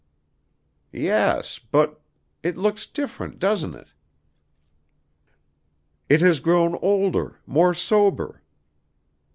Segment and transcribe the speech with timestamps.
[0.93, 2.01] "Yes, but
[2.41, 3.89] it looks different, doesn't it?"
[6.09, 8.41] "It has grown older more sober."